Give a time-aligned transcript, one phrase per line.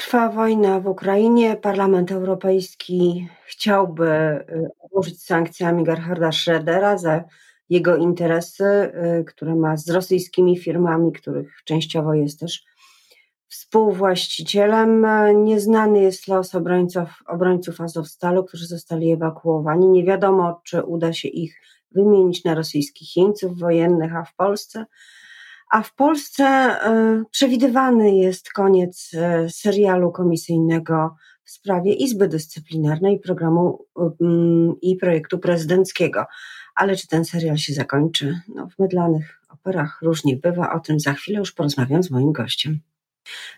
[0.00, 1.56] Trwa wojna w Ukrainie.
[1.56, 7.24] Parlament Europejski chciałby y, obłożyć sankcjami Gerharda Schrödera za
[7.68, 8.64] jego interesy,
[9.20, 12.64] y, które ma z rosyjskimi firmami, których częściowo jest też
[13.48, 15.06] współwłaścicielem.
[15.44, 19.88] Nieznany jest los obrońców, obrońców Azowstalu, którzy zostali ewakuowani.
[19.88, 21.60] Nie wiadomo, czy uda się ich
[21.90, 24.84] wymienić na rosyjskich jeńców wojennych, a w Polsce
[25.70, 33.86] a w Polsce e, przewidywany jest koniec e, serialu komisyjnego w sprawie Izby Dyscyplinarnej programu
[34.20, 36.24] mm, i projektu prezydenckiego.
[36.74, 38.40] Ale czy ten serial się zakończy?
[38.54, 40.72] No, w mydlanych operach różnie bywa.
[40.72, 42.80] O tym za chwilę już porozmawiam z moim gościem.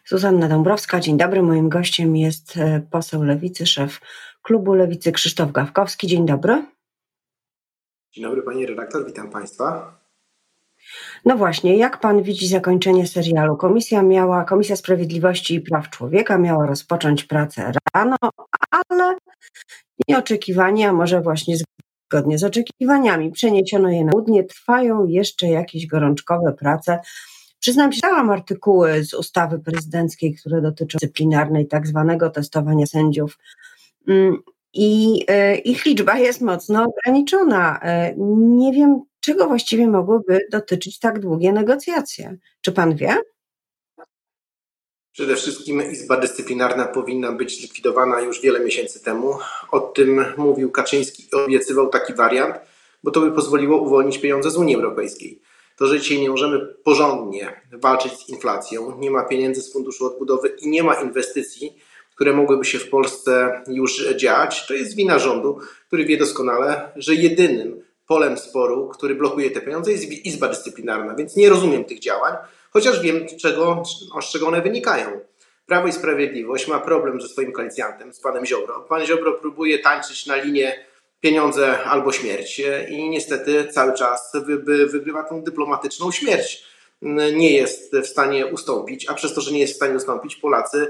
[0.06, 1.42] Zuzanna Dąbrowska, dzień dobry.
[1.42, 4.00] Moim gościem jest e, poseł Lewicy, szef
[4.42, 6.06] klubu Lewicy Krzysztof Gawkowski.
[6.06, 6.64] Dzień dobry.
[8.12, 10.01] Dzień dobry pani redaktor, witam państwa.
[11.24, 13.56] No właśnie, jak pan widzi zakończenie serialu?
[13.56, 18.16] Komisja miała, Komisja Sprawiedliwości i Praw Człowieka miała rozpocząć pracę rano,
[18.70, 19.16] ale
[20.08, 21.56] nieoczekiwanie, a może właśnie
[22.08, 24.44] zgodnie z oczekiwaniami, przeniesiono je na południe.
[24.44, 26.98] Trwają jeszcze jakieś gorączkowe prace.
[27.60, 33.38] Przyznam się, czytałam artykuły z ustawy prezydenckiej, które dotyczą dyscyplinarnej, tak zwanego testowania sędziów.
[34.08, 34.42] Mm,
[34.74, 37.80] I e, ich liczba jest mocno ograniczona.
[37.80, 42.36] E, nie wiem, czego właściwie mogłyby dotyczyć tak długie negocjacje?
[42.60, 43.16] Czy pan wie?
[45.12, 49.38] Przede wszystkim Izba Dyscyplinarna powinna być zlikwidowana już wiele miesięcy temu.
[49.70, 52.56] O tym mówił Kaczyński i obiecywał taki wariant,
[53.02, 55.40] bo to by pozwoliło uwolnić pieniądze z Unii Europejskiej.
[55.76, 60.48] To, że dzisiaj nie możemy porządnie walczyć z inflacją, nie ma pieniędzy z Funduszu Odbudowy
[60.48, 61.78] i nie ma inwestycji,
[62.14, 67.14] które mogłyby się w Polsce już dziać, to jest wina rządu, który wie doskonale, że
[67.14, 67.82] jedynym
[68.12, 72.34] polem sporu, który blokuje te pieniądze, jest Izba Dyscyplinarna, więc nie rozumiem tych działań,
[72.70, 73.82] chociaż wiem, czego,
[74.22, 75.20] z czego one wynikają.
[75.66, 78.80] Prawo i Sprawiedliwość ma problem ze swoim koalicjantem, z panem Ziobro.
[78.80, 80.84] Pan Ziobro próbuje tańczyć na linię
[81.20, 84.32] pieniądze albo śmierć i niestety cały czas
[84.86, 86.64] wygrywa tą dyplomatyczną śmierć.
[87.34, 90.88] Nie jest w stanie ustąpić, a przez to, że nie jest w stanie ustąpić, Polacy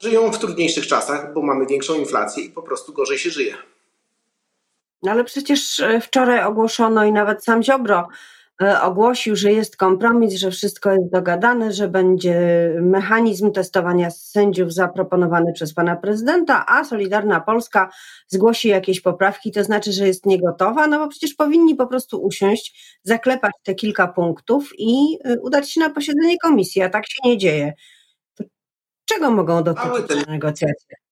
[0.00, 3.54] żyją w trudniejszych czasach, bo mamy większą inflację i po prostu gorzej się żyje.
[5.04, 8.08] No ale przecież e, wczoraj ogłoszono i nawet sam Ziobro
[8.62, 12.38] e, ogłosił, że jest kompromis, że wszystko jest dogadane, że będzie
[12.80, 17.90] mechanizm testowania sędziów zaproponowany przez pana prezydenta, a Solidarna Polska
[18.28, 22.98] zgłosi jakieś poprawki, to znaczy, że jest niegotowa, no bo przecież powinni po prostu usiąść,
[23.02, 27.38] zaklepać te kilka punktów i e, udać się na posiedzenie komisji, a tak się nie
[27.38, 27.72] dzieje.
[28.34, 28.44] To
[29.04, 31.03] czego mogą dotyczyć te negocjacje?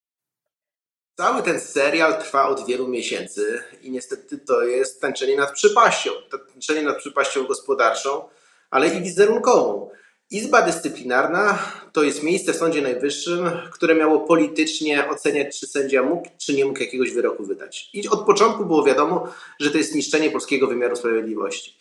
[1.17, 6.11] Cały ten serial trwa od wielu miesięcy i niestety to jest tańczenie nad przypaścią.
[6.53, 8.29] Tańczenie nad przypaścią gospodarczą,
[8.71, 9.91] ale i wizerunkową.
[10.31, 11.59] Izba Dyscyplinarna
[11.93, 16.65] to jest miejsce w Sądzie Najwyższym, które miało politycznie oceniać, czy sędzia mógł, czy nie
[16.65, 17.91] mógł jakiegoś wyroku wydać.
[17.93, 19.29] I od początku było wiadomo,
[19.61, 21.77] że to jest niszczenie polskiego wymiaru sprawiedliwości.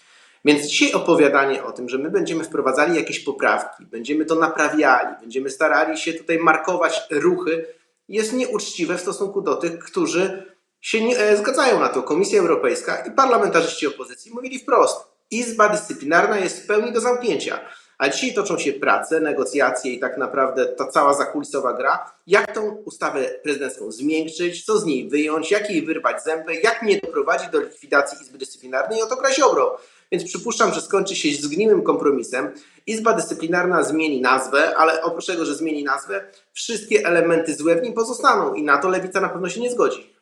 [0.45, 5.49] Więc dzisiaj opowiadanie o tym, że my będziemy wprowadzali jakieś poprawki, będziemy to naprawiali, będziemy
[5.49, 7.65] starali się tutaj markować ruchy,
[8.09, 12.03] jest nieuczciwe w stosunku do tych, którzy się nie e, zgadzają na to.
[12.03, 14.97] Komisja Europejska i parlamentarzyści opozycji mówili wprost:
[15.31, 17.59] Izba dyscyplinarna jest w pełni do zamknięcia.
[17.97, 22.75] A dzisiaj toczą się prace, negocjacje i tak naprawdę ta cała zakulisowa gra, jak tą
[22.75, 27.59] ustawę prezydencką zmiękczyć, co z niej wyjąć, jak jej wyrwać zęby, jak nie doprowadzić do
[27.59, 29.77] likwidacji Izby Dyscyplinarnej i o to gra Ziobro.
[30.11, 32.51] Więc przypuszczam, że skończy się zgniłym kompromisem.
[32.87, 36.21] Izba Dyscyplinarna zmieni nazwę, ale oprócz tego, że zmieni nazwę,
[36.53, 40.13] wszystkie elementy złe w nim pozostaną i na to lewica na pewno się nie zgodzi.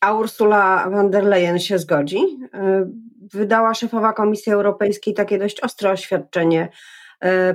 [0.00, 2.20] A Ursula von der Leyen się zgodzi?
[3.32, 6.68] Wydała szefowa Komisji Europejskiej takie dość ostre oświadczenie,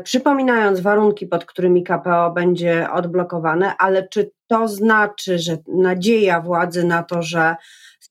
[0.04, 7.04] przypominając warunki, pod którymi KPO będzie odblokowane, ale czy to znaczy, że nadzieja władzy na
[7.04, 7.56] to, że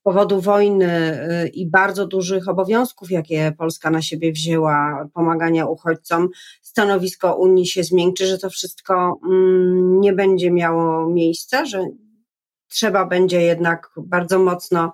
[0.02, 6.28] powodu wojny y, i bardzo dużych obowiązków, jakie Polska na siebie wzięła, pomagania uchodźcom,
[6.62, 11.87] stanowisko Unii się zmiękczy, że to wszystko mm, nie będzie miało miejsca, że
[12.69, 14.93] trzeba będzie jednak bardzo mocno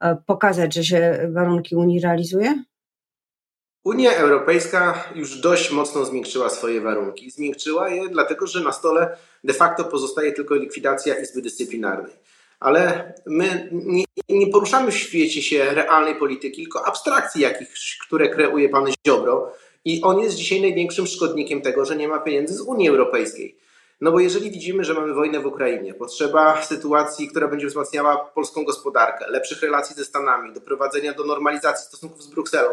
[0.00, 2.64] e, pokazać, że się warunki Unii realizuje?
[3.84, 7.30] Unia Europejska już dość mocno zmiękczyła swoje warunki.
[7.30, 12.12] Zmiękczyła je dlatego, że na stole de facto pozostaje tylko likwidacja Izby Dyscyplinarnej
[12.60, 18.68] ale my nie, nie, poruszamy w świecie się realnej polityki, tylko abstrakcji jakichś, które kreuje
[18.68, 19.52] pan Ziobro
[19.84, 23.56] i on jest dzisiaj największym szkodnikiem tego, że nie ma pieniędzy z Unii Europejskiej.
[24.00, 28.64] No bo jeżeli widzimy, że mamy wojnę w Ukrainie, potrzeba sytuacji, która będzie wzmacniała polską
[28.64, 32.70] gospodarkę, lepszych relacji ze Stanami, doprowadzenia do normalizacji stosunków z Brukselą,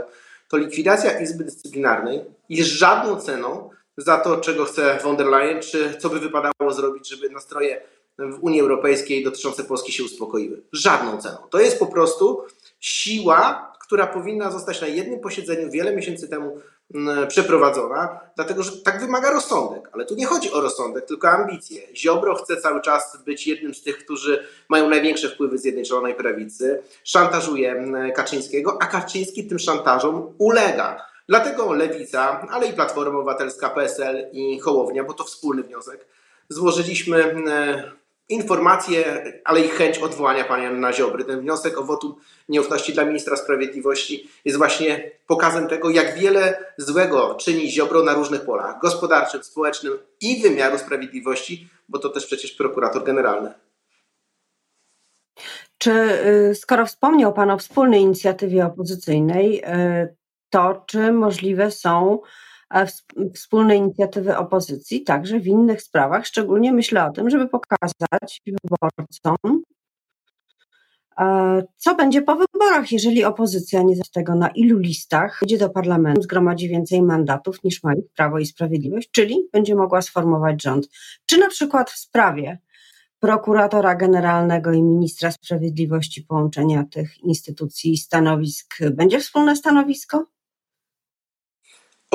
[0.48, 5.98] to likwidacja Izby Dyscyplinarnej jest żadną ceną za to, czego chce von der Leyen, czy
[6.00, 7.82] co by wypadało zrobić, żeby nastroje
[8.20, 10.62] w Unii Europejskiej dotyczące Polski się uspokoiły.
[10.74, 11.38] Żadną ceną.
[11.50, 12.44] To jest po prostu
[12.80, 16.58] siła, która powinna zostać na jednym posiedzeniu wiele miesięcy temu
[16.94, 19.90] mm, przeprowadzona, dlatego że tak wymaga rozsądek.
[19.94, 21.82] Ale tu nie chodzi o rozsądek, tylko ambicje.
[21.96, 27.72] Ziobro chce cały czas być jednym z tych, którzy mają największe wpływy Zjednoczonej Prawicy, szantażuje
[27.72, 31.06] mm, Kaczyńskiego, a Kaczyński tym szantażom ulega.
[31.28, 36.06] Dlatego Lewica, ale i Platforma Obywatelska, PSL i Hołownia, bo to wspólny wniosek,
[36.50, 37.82] złożyliśmy mm,
[38.30, 41.26] informacje, ale i chęć odwołania pana Ziobry.
[41.26, 42.16] Ten wniosek o wotum
[42.50, 48.42] nieufności dla ministra sprawiedliwości jest właśnie pokazem tego, jak wiele złego czyni Ziobro na różnych
[48.42, 53.54] polach gospodarczym, społecznym i wymiaru sprawiedliwości, bo to też przecież prokurator generalny.
[55.78, 55.92] Czy
[56.52, 60.16] y, skoro wspomniał Pan o wspólnej inicjatywie opozycyjnej, y,
[60.50, 62.20] to czy możliwe są
[63.34, 66.26] wspólne inicjatywy opozycji, także w innych sprawach.
[66.26, 69.62] Szczególnie myślę o tym, żeby pokazać wyborcom,
[71.20, 75.70] e, co będzie po wyborach, jeżeli opozycja nie z tego, na ilu listach będzie do
[75.70, 80.88] parlamentu, zgromadzi więcej mandatów niż ma ich Prawo i Sprawiedliwość, czyli będzie mogła sformować rząd.
[81.26, 82.60] Czy na przykład w sprawie
[83.20, 90.37] prokuratora generalnego i ministra sprawiedliwości połączenia tych instytucji i stanowisk będzie wspólne stanowisko?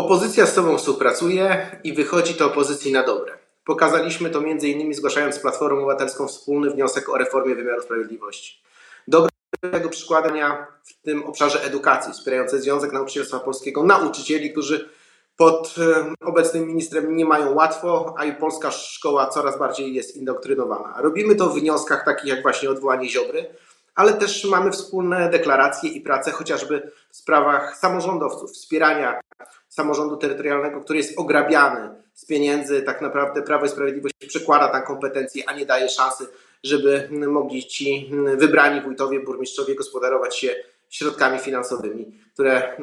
[0.03, 3.39] Opozycja z sobą współpracuje i wychodzi to opozycji na dobre.
[3.65, 4.95] Pokazaliśmy to m.in.
[4.95, 8.63] zgłaszając Platformą Obywatelską wspólny wniosek o reformie wymiaru sprawiedliwości.
[9.09, 14.89] Dobre tego przykładania w tym obszarze edukacji, wspierające Związek Nauczycielstwa Polskiego, nauczycieli, którzy
[15.37, 15.75] pod
[16.21, 20.95] obecnym ministrem nie mają łatwo, a i polska szkoła coraz bardziej jest indoktrynowana.
[20.99, 23.47] Robimy to w wnioskach takich jak właśnie odwołanie Ziobry,
[23.95, 29.21] ale też mamy wspólne deklaracje i prace chociażby w sprawach samorządowców, wspierania
[29.69, 35.43] samorządu terytorialnego, który jest ograbiany z pieniędzy, tak naprawdę Prawo i Sprawiedliwość przekłada tam kompetencje,
[35.47, 36.27] a nie daje szansy,
[36.65, 40.55] żeby mogli ci wybrani wójtowie, burmistrzowie gospodarować się
[40.91, 42.77] środkami finansowymi, które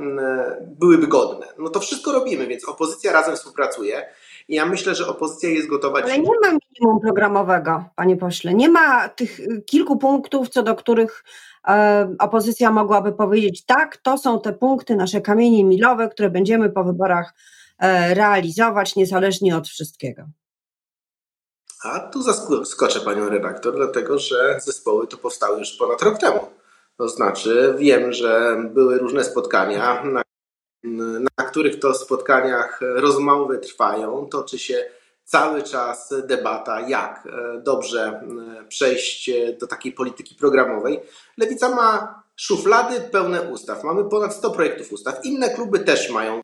[0.62, 1.48] byłyby godne.
[1.58, 4.10] No to wszystko robimy, więc opozycja razem współpracuje.
[4.50, 6.00] I ja myślę, że opozycja jest gotowa.
[6.04, 8.54] Ale nie ma minimum programowego, panie pośle.
[8.54, 11.24] Nie ma tych kilku punktów, co do których
[11.68, 16.84] E, opozycja mogłaby powiedzieć, tak, to są te punkty, nasze kamienie milowe, które będziemy po
[16.84, 17.34] wyborach
[17.80, 20.24] e, realizować, niezależnie od wszystkiego.
[21.84, 26.40] A tu zaskoczę panią redaktor, dlatego że zespoły to powstały już ponad rok temu.
[26.98, 30.22] To znaczy, wiem, że były różne spotkania, na,
[30.84, 34.86] na których to spotkaniach rozmowy trwają, toczy się
[35.30, 38.22] cały czas debata, jak e, dobrze
[38.62, 41.00] e, przejść do takiej polityki programowej.
[41.38, 43.84] Lewica ma szuflady pełne ustaw.
[43.84, 45.26] Mamy ponad 100 projektów ustaw.
[45.26, 46.42] Inne kluby też mają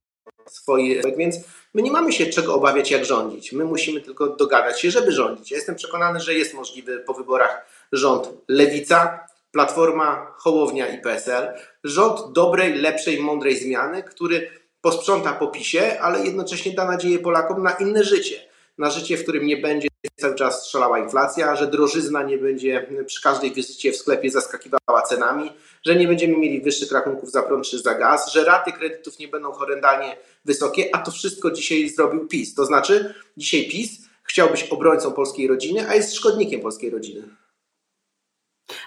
[0.50, 1.36] swoje, więc
[1.74, 3.52] my nie mamy się czego obawiać, jak rządzić.
[3.52, 5.52] My musimy tylko dogadać się, żeby rządzić.
[5.52, 11.54] Ja jestem przekonany, że jest możliwy po wyborach rząd Lewica, Platforma, Hołownia i PSL.
[11.84, 14.50] Rząd dobrej, lepszej, mądrej zmiany, który
[14.82, 18.36] posprząta po PiSie, ale jednocześnie da nadzieję Polakom na inne życie
[18.78, 23.22] na życie, w którym nie będzie cały czas strzelała inflacja, że drożyzna nie będzie przy
[23.22, 25.52] każdej wizycie w sklepie zaskakiwała cenami,
[25.86, 29.28] że nie będziemy mieli wyższych rachunków za prąd czy za gaz, że raty kredytów nie
[29.28, 32.54] będą horrendalnie wysokie, a to wszystko dzisiaj zrobił PiS.
[32.54, 33.90] To znaczy, dzisiaj PiS
[34.24, 37.24] chciał być obrońcą polskiej rodziny, a jest szkodnikiem polskiej rodziny.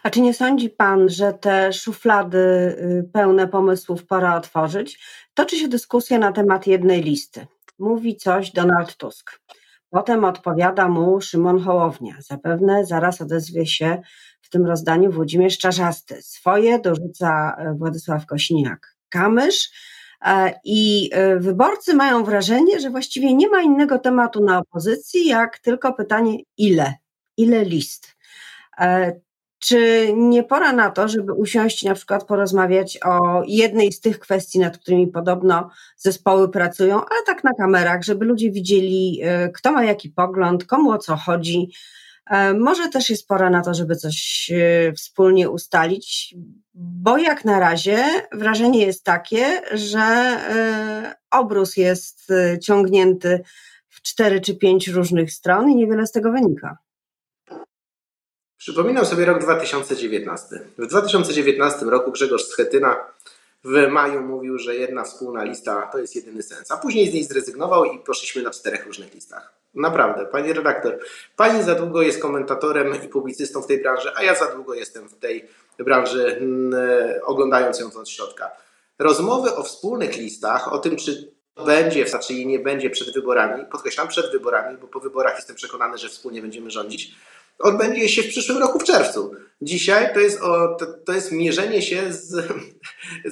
[0.03, 5.01] A czy nie sądzi Pan, że te szuflady y, pełne pomysłów pora otworzyć?
[5.35, 7.47] Toczy się dyskusja na temat jednej listy.
[7.79, 9.41] Mówi coś Donald Tusk.
[9.91, 12.15] Potem odpowiada mu Szymon Hołownia.
[12.19, 14.03] Zapewne zaraz odezwie się
[14.43, 16.23] w tym rozdaniu Włodzimierz Czarzasty.
[16.23, 19.71] Swoje dorzuca e, Władysław Kośniak-Kamysz.
[20.27, 25.59] E, I e, wyborcy mają wrażenie, że właściwie nie ma innego tematu na opozycji, jak
[25.59, 26.95] tylko pytanie ile,
[27.37, 28.19] ile list.
[29.59, 34.59] Czy nie pora na to, żeby usiąść na przykład porozmawiać o jednej z tych kwestii,
[34.59, 39.85] nad którymi podobno zespoły pracują, ale tak na kamerach, żeby ludzie widzieli, e, kto ma
[39.85, 41.71] jaki pogląd, komu o co chodzi.
[42.31, 46.35] E, może też jest pora na to, żeby coś e, wspólnie ustalić,
[46.75, 50.37] bo jak na razie wrażenie jest takie, że
[51.31, 53.43] obrus jest ciągnięty
[53.89, 56.79] w cztery czy pięć różnych stron i niewiele z tego wynika.
[58.59, 60.61] Przypominam sobie rok 2019.
[60.79, 62.97] W 2019 roku Grzegorz Schetyna
[63.65, 67.25] w maju mówił, że jedna wspólna lista to jest jedyny sens, a później z niej
[67.25, 69.53] zrezygnował i poszliśmy na czterech różnych listach.
[69.75, 70.99] Naprawdę, pani redaktor,
[71.37, 75.09] pani za długo jest komentatorem i publicystą w tej branży, a ja za długo jestem
[75.09, 75.49] w tej
[75.79, 76.41] branży,
[77.25, 78.51] oglądając ją od środka.
[78.99, 81.33] Rozmowy o wspólnych listach, o tym, czy
[81.67, 85.99] będzie, znaczy jej nie będzie przed wyborami, podkreślam przed wyborami, bo po wyborach jestem przekonany,
[85.99, 87.15] że wspólnie będziemy rządzić,
[87.59, 89.33] odbędzie się w przyszłym roku w czerwcu.
[89.63, 92.49] Dzisiaj to jest, o, to, to jest mierzenie się z,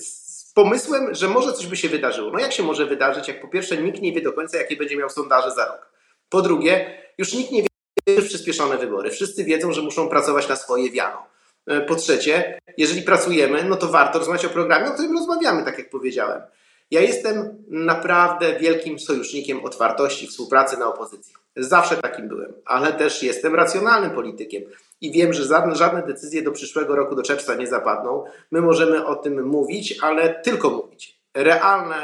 [0.04, 2.30] z pomysłem, że może coś by się wydarzyło.
[2.30, 4.97] No jak się może wydarzyć, jak po pierwsze nikt nie wie do końca, jakie będzie
[4.97, 5.92] miał sondaże za rok.
[6.28, 9.11] Po drugie, już nikt nie wie, przyspieszone wybory.
[9.11, 11.26] Wszyscy wiedzą, że muszą pracować na swoje wiano.
[11.66, 15.78] E, po trzecie, jeżeli pracujemy, no to warto rozmawiać o programie, o którym rozmawiamy, tak
[15.78, 16.42] jak powiedziałem.
[16.90, 21.35] Ja jestem naprawdę wielkim sojusznikiem otwartości, współpracy na opozycji.
[21.57, 24.62] Zawsze takim byłem, ale też jestem racjonalnym politykiem
[25.00, 28.25] i wiem, że żadne, żadne decyzje do przyszłego roku, do czerwca nie zapadną.
[28.50, 31.21] My możemy o tym mówić, ale tylko mówić.
[31.35, 31.97] Realne,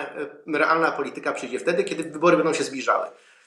[0.54, 3.06] realna polityka przyjdzie wtedy, kiedy wybory będą się zbliżały.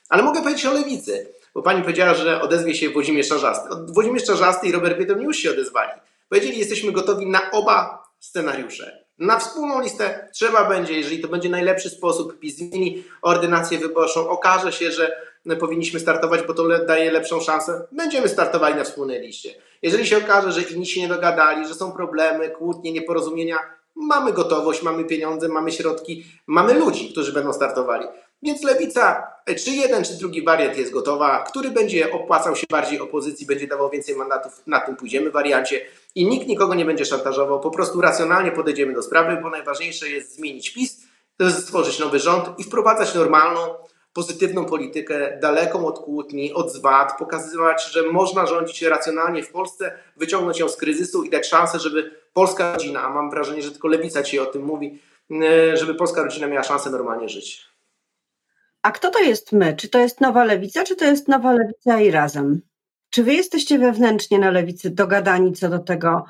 [0.10, 3.70] Ale mogę powiedzieć o lewicy, bo pani powiedziała, że odezwie się Włodzimierz Czarzasty.
[3.88, 5.92] Włodzimierz Czarzasty i Robert Biedron już się odezwali.
[6.30, 9.05] Powiedzieli, jesteśmy gotowi na oba scenariusze.
[9.20, 14.72] Na wspólną listę trzeba będzie, jeżeli to będzie najlepszy sposób, PiS zmieni ordynację wyborczą, okaże
[14.72, 15.18] się, że
[15.60, 19.56] powinniśmy startować, bo to daje lepszą szansę, będziemy startowali na wspólnej liście.
[19.82, 23.58] Jeżeli się okaże, że inni się nie dogadali, że są problemy, kłótnie, nieporozumienia,
[23.96, 28.08] mamy gotowość, mamy pieniądze, mamy środki, mamy ludzi, którzy będą startowali.
[28.44, 29.28] Więc lewica,
[29.66, 33.90] czy jeden, czy drugi wariant jest gotowa, który będzie opłacał się bardziej opozycji, będzie dawał
[33.90, 35.82] więcej mandatów, na tym pójdziemy wariancie.
[36.16, 40.36] I nikt nikogo nie będzie szantażował, po prostu racjonalnie podejdziemy do sprawy, bo najważniejsze jest
[40.36, 41.04] zmienić PiS,
[41.50, 43.60] stworzyć nowy rząd i wprowadzać normalną,
[44.14, 50.60] pozytywną politykę, daleką od kłótni, od zwad, pokazywać, że można rządzić racjonalnie w Polsce, wyciągnąć
[50.60, 54.24] ją z kryzysu i dać szansę, żeby polska rodzina, a mam wrażenie, że tylko lewica
[54.24, 55.00] dzisiaj o tym mówi,
[55.32, 57.75] e, żeby polska rodzina miała szansę normalnie żyć.
[58.86, 59.76] A kto to jest my?
[59.76, 62.62] Czy to jest nowa lewica, czy to jest nowa lewica i razem?
[63.10, 66.26] Czy wy jesteście wewnętrznie na lewicy dogadani co do tego,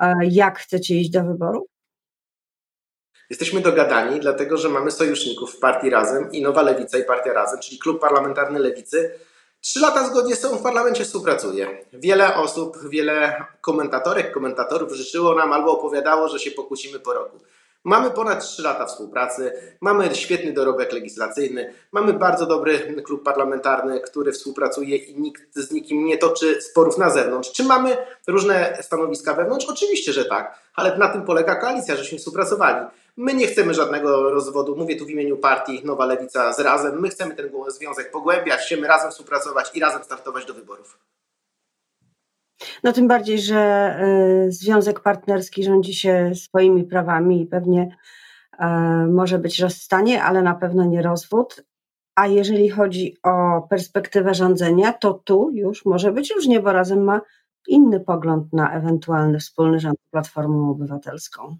[0.00, 1.66] e, jak chcecie iść do wyboru?
[3.30, 7.60] Jesteśmy dogadani, dlatego że mamy sojuszników w partii Razem i Nowa Lewica i Partia Razem,
[7.60, 9.18] czyli klub parlamentarny Lewicy.
[9.60, 11.84] Trzy lata zgodnie z sobą w parlamencie współpracuje.
[11.92, 17.38] Wiele osób, wiele komentatorek, komentatorów życzyło nam albo opowiadało, że się pokłócimy po roku.
[17.86, 24.32] Mamy ponad 3 lata współpracy, mamy świetny dorobek legislacyjny, mamy bardzo dobry klub parlamentarny, który
[24.32, 27.52] współpracuje i nikt z nikim nie toczy sporów na zewnątrz.
[27.52, 29.66] Czy mamy różne stanowiska wewnątrz?
[29.66, 32.86] Oczywiście, że tak, ale na tym polega koalicja, żeśmy współpracowali.
[33.16, 37.00] My nie chcemy żadnego rozwodu, mówię tu w imieniu partii Nowa Lewica z Razem.
[37.00, 40.98] My chcemy ten związek pogłębiać, chcemy razem współpracować i razem startować do wyborów.
[42.82, 43.96] No tym bardziej, że
[44.46, 47.96] y, związek partnerski rządzi się swoimi prawami i pewnie
[48.58, 48.66] e,
[49.12, 51.64] może być rozstanie, ale na pewno nie rozwód.
[52.14, 57.20] A jeżeli chodzi o perspektywę rządzenia, to tu już może być różnie, bo razem ma
[57.68, 61.56] inny pogląd na ewentualny wspólny rząd z Platformą Obywatelską.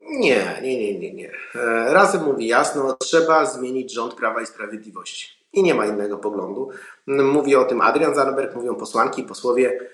[0.00, 1.30] Nie, nie, nie, nie, nie.
[1.54, 6.68] E, razem mówi jasno, trzeba zmienić rząd Prawa i Sprawiedliwości i nie ma innego poglądu.
[7.06, 9.88] Mówi o tym Adrian Zandberg, mówią posłanki, posłowie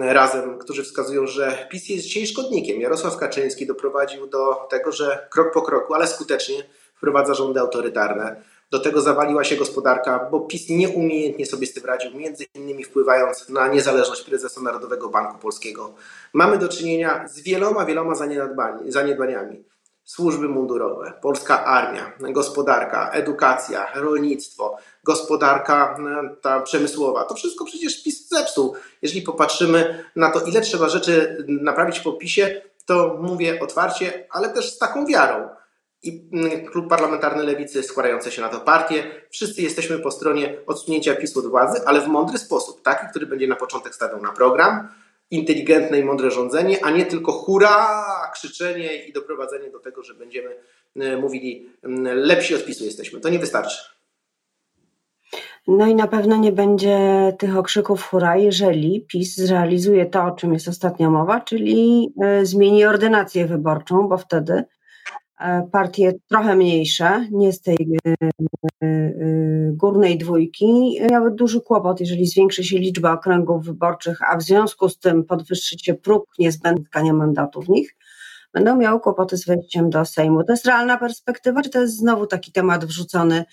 [0.00, 2.80] razem, którzy wskazują, że PiS jest dzisiaj szkodnikiem.
[2.80, 6.56] Jarosław Kaczyński doprowadził do tego, że krok po kroku, ale skutecznie
[6.94, 8.42] wprowadza rządy autorytarne.
[8.70, 13.48] Do tego zawaliła się gospodarka, bo PiS nieumiejętnie sobie z tym radził, między innymi wpływając
[13.48, 15.94] na niezależność prezesa Narodowego Banku Polskiego.
[16.32, 18.14] Mamy do czynienia z wieloma, wieloma
[18.88, 19.64] zaniedbaniami
[20.06, 27.24] służby mundurowe, polska armia, gospodarka, edukacja, rolnictwo, gospodarka e, ta przemysłowa.
[27.24, 28.74] To wszystko przecież PiS zepsuł.
[29.02, 34.74] Jeżeli popatrzymy na to, ile trzeba rzeczy naprawić po PiSie, to mówię otwarcie, ale też
[34.74, 35.48] z taką wiarą.
[36.02, 41.14] I mm, klub parlamentarny Lewicy, składający się na to partie, wszyscy jesteśmy po stronie odsunięcia
[41.14, 44.88] PiSu od władzy, ale w mądry sposób, taki, który będzie na początek stawiał na program,
[45.30, 48.04] inteligentne i mądre rządzenie, a nie tylko hura,
[48.34, 50.56] krzyczenie i doprowadzenie do tego, że będziemy
[50.96, 51.70] e, mówili
[52.14, 53.20] lepsi od PiSu jesteśmy.
[53.20, 53.96] To nie wystarczy.
[55.68, 56.98] No i na pewno nie będzie
[57.38, 62.84] tych okrzyków hura, jeżeli PiS zrealizuje to, o czym jest ostatnia mowa, czyli e, zmieni
[62.84, 64.64] ordynację wyborczą, bo wtedy
[65.72, 67.76] partie trochę mniejsze, nie z tej
[68.06, 68.14] e,
[68.82, 69.12] e,
[69.72, 74.98] górnej dwójki, miały duży kłopot, jeżeli zwiększy się liczba okręgów wyborczych, a w związku z
[74.98, 77.96] tym podwyższy się próg niezbędnych mandatów w nich,
[78.52, 80.44] będą miały kłopoty z wejściem do Sejmu.
[80.44, 83.44] To jest realna perspektywa, czy to jest znowu taki temat wrzucony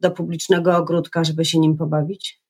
[0.00, 2.41] do publicznego ogródka, żeby się nim pobawić?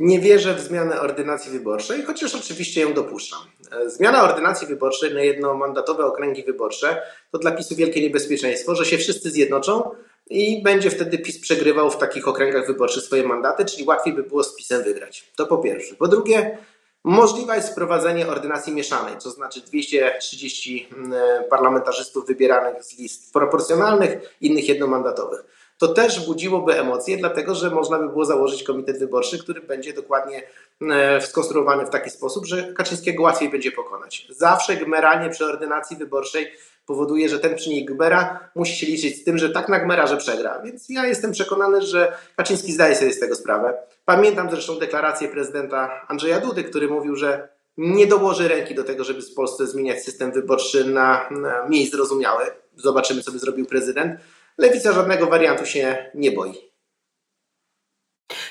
[0.00, 3.38] Nie wierzę w zmianę ordynacji wyborczej, chociaż oczywiście ją dopuszczam.
[3.72, 8.98] E, zmiana ordynacji wyborczej na jednomandatowe okręgi wyborcze to dla PiSu wielkie niebezpieczeństwo, że się
[8.98, 9.90] wszyscy zjednoczą
[10.30, 14.44] i będzie wtedy PiS przegrywał w takich okręgach wyborczych swoje mandaty, czyli łatwiej by było
[14.44, 15.32] z PiSem wygrać.
[15.36, 15.94] To po pierwsze.
[15.94, 16.58] Po drugie,
[17.06, 24.68] Możliwe jest wprowadzenie ordynacji mieszanej, to znaczy 230 mm, parlamentarzystów wybieranych z list proporcjonalnych, innych
[24.68, 25.44] jednomandatowych.
[25.78, 30.42] To też budziłoby emocje, dlatego że można by było założyć komitet wyborczy, który będzie dokładnie
[30.80, 34.26] mm, skonstruowany w taki sposób, że Kaczyńskiego łatwiej będzie pokonać.
[34.30, 36.52] Zawsze gmeranie przy ordynacji wyborczej
[36.86, 40.16] powoduje, że ten czynnik Gbera musi się liczyć z tym, że tak na Gmera, że
[40.16, 40.62] przegra.
[40.64, 43.74] Więc ja jestem przekonany, że Kaczyński zdaje sobie z tego sprawę.
[44.04, 49.22] Pamiętam zresztą deklarację prezydenta Andrzeja Dudy, który mówił, że nie dołoży ręki do tego, żeby
[49.22, 52.44] w Polsce zmieniać system wyborczy na, na mniej zrozumiały.
[52.76, 54.20] Zobaczymy, co by zrobił prezydent.
[54.58, 56.52] Lewica żadnego wariantu się nie boi.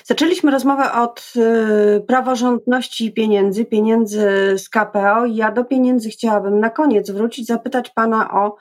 [0.04, 5.26] Zaczęliśmy rozmowę od y, praworządności pieniędzy, pieniędzy z KPO.
[5.26, 8.56] Ja do pieniędzy chciałabym na koniec wrócić, zapytać Pana o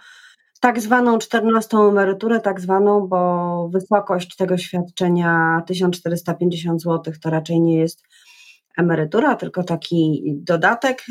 [0.60, 7.78] tak zwaną 14 emeryturę, tak zwaną, bo wysokość tego świadczenia 1450 zł to raczej nie
[7.78, 8.02] jest
[8.78, 11.02] emerytura, tylko taki dodatek.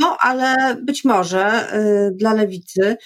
[0.00, 2.96] No, ale być może y, dla lewicy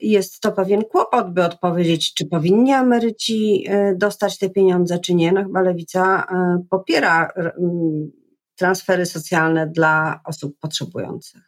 [0.00, 5.32] jest to pewien kłopot, by odpowiedzieć, czy powinni emeryci y, dostać te pieniądze, czy nie.
[5.32, 6.26] No chyba lewica
[6.60, 7.32] y, popiera
[8.56, 11.42] transfery socjalne dla osób potrzebujących.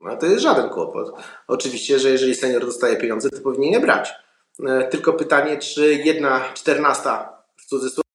[0.00, 1.12] No to jest żaden kłopot.
[1.48, 4.14] Oczywiście, że jeżeli senior dostaje pieniądze, to powinien je brać.
[4.90, 8.05] Tylko pytanie, czy jedna czternasta w cudzysłowie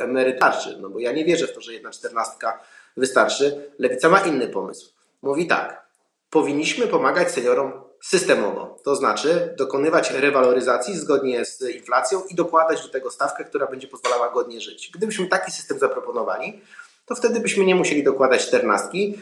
[0.00, 0.40] emeryt
[0.80, 2.60] No bo ja nie wierzę w to, że jedna czternastka
[2.96, 3.70] wystarczy.
[3.78, 4.92] Lewica ma inny pomysł.
[5.22, 5.86] Mówi tak,
[6.30, 13.10] powinniśmy pomagać seniorom systemowo, to znaczy dokonywać rewaloryzacji zgodnie z inflacją i dokładać do tego
[13.10, 14.90] stawkę, która będzie pozwalała godnie żyć.
[14.94, 16.60] Gdybyśmy taki system zaproponowali,
[17.06, 19.18] to wtedy byśmy nie musieli dokładać czternastki,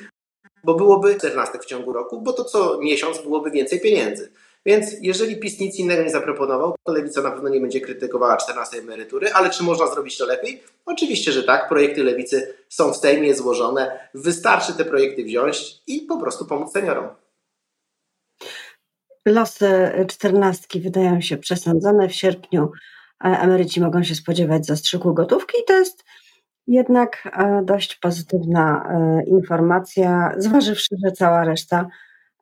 [0.65, 4.33] bo byłoby czternastek w ciągu roku, bo to co miesiąc byłoby więcej pieniędzy.
[4.69, 8.79] Więc jeżeli PiS nic innego nie zaproponował, to Lewica na pewno nie będzie krytykowała 14
[8.79, 10.63] emerytury, ale czy można zrobić to lepiej?
[10.87, 11.69] Oczywiście, że tak.
[11.69, 14.09] Projekty Lewicy są w Sejmie złożone.
[14.15, 17.09] Wystarczy te projekty wziąć i po prostu pomóc seniorom.
[19.27, 22.09] Losy czternastki wydają się przesądzone.
[22.09, 22.71] W sierpniu
[23.25, 26.05] e, emeryci mogą się spodziewać zastrzyku gotówki i to jest
[26.67, 31.87] jednak e, dość pozytywna e, informacja, zważywszy, że cała reszta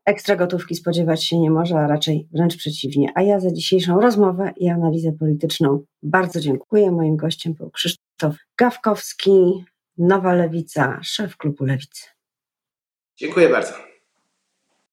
[0.07, 3.13] Ekstra gotówki spodziewać się nie może, a raczej wręcz przeciwnie.
[3.15, 6.91] A ja za dzisiejszą rozmowę i analizę polityczną bardzo dziękuję.
[6.91, 9.65] Moim gościem był Krzysztof Gawkowski,
[9.99, 12.07] Nowa Lewica, szef klubu Lewicy.
[13.17, 13.86] Dziękuję bardzo.